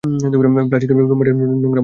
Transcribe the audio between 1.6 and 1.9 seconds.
মোজা।